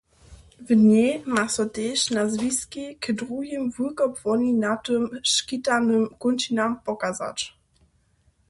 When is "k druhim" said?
3.03-3.63